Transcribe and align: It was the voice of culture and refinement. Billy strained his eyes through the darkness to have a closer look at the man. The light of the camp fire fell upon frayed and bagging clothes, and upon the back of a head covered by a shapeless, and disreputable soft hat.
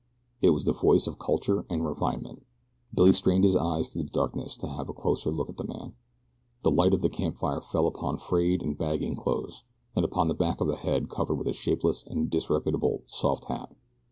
It 0.41 0.49
was 0.49 0.63
the 0.63 0.73
voice 0.73 1.05
of 1.05 1.19
culture 1.19 1.63
and 1.69 1.85
refinement. 1.85 2.41
Billy 2.91 3.13
strained 3.13 3.43
his 3.43 3.55
eyes 3.55 3.87
through 3.89 4.01
the 4.05 4.09
darkness 4.09 4.57
to 4.57 4.67
have 4.67 4.89
a 4.89 4.93
closer 4.93 5.29
look 5.29 5.47
at 5.47 5.57
the 5.57 5.63
man. 5.67 5.93
The 6.63 6.71
light 6.71 6.95
of 6.95 7.01
the 7.01 7.07
camp 7.11 7.37
fire 7.37 7.61
fell 7.61 7.85
upon 7.85 8.17
frayed 8.17 8.63
and 8.63 8.75
bagging 8.75 9.15
clothes, 9.15 9.63
and 9.95 10.03
upon 10.03 10.27
the 10.27 10.33
back 10.33 10.59
of 10.59 10.69
a 10.69 10.75
head 10.75 11.07
covered 11.07 11.35
by 11.35 11.51
a 11.51 11.53
shapeless, 11.53 12.01
and 12.03 12.31
disreputable 12.31 13.03
soft 13.05 13.45
hat. 13.45 13.75